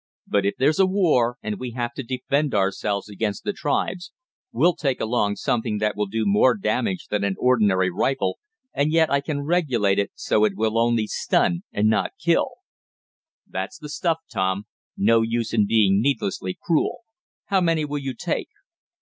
But 0.25 0.47
if 0.47 0.55
there's 0.57 0.79
a 0.79 0.87
war, 0.87 1.37
and 1.43 1.59
we 1.59 1.73
have 1.73 1.93
to 1.93 2.01
defend 2.01 2.55
ourselves 2.55 3.07
against 3.07 3.43
the 3.43 3.53
tribes, 3.53 4.11
we'll 4.51 4.73
take 4.75 4.99
along 4.99 5.35
something 5.35 5.77
that 5.77 5.95
will 5.95 6.07
do 6.07 6.23
more 6.25 6.57
damage 6.57 7.05
than 7.11 7.23
an 7.23 7.35
ordinary 7.37 7.91
rifle, 7.91 8.39
and 8.73 8.91
yet 8.91 9.11
I 9.11 9.21
can 9.21 9.41
regulate 9.41 9.99
it 9.99 10.09
so 10.15 10.39
that 10.39 10.53
it 10.53 10.57
will 10.57 10.79
only 10.79 11.05
stun, 11.05 11.61
and 11.71 11.87
not 11.87 12.13
kill." 12.19 12.53
"That's 13.47 13.77
the 13.77 13.89
stuff, 13.89 14.17
Tom. 14.33 14.63
No 14.97 15.21
use 15.21 15.53
in 15.53 15.67
being 15.67 16.01
needlessly 16.01 16.57
cruel. 16.59 17.01
How 17.45 17.61
many 17.61 17.85
will 17.85 17.99
you 17.99 18.15
take?" 18.15 18.49